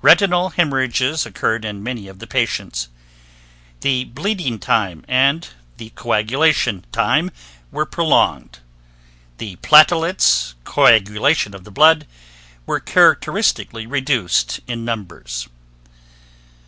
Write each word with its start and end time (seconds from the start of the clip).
Retinal 0.00 0.50
hemorrhages 0.50 1.26
occurred 1.26 1.64
in 1.64 1.82
many 1.82 2.06
of 2.06 2.20
the 2.20 2.26
patients. 2.28 2.86
The 3.80 4.04
bleeding 4.04 4.60
time 4.60 5.04
and 5.08 5.48
the 5.76 5.90
coagulation 5.96 6.84
time 6.92 7.32
were 7.72 7.84
prolonged. 7.84 8.60
The 9.38 9.56
platelets 9.56 10.54
(coagulation 10.62 11.52
of 11.52 11.64
the 11.64 11.72
blood) 11.72 12.06
were 12.64 12.78
characteristically 12.78 13.84
reduced 13.88 14.60
in 14.68 14.84
numbers. 14.84 15.48